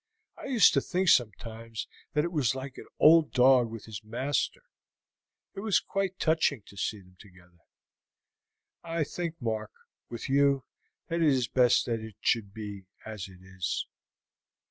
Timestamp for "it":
2.23-2.31, 5.53-5.59, 11.21-11.27, 11.99-12.15, 13.27-13.43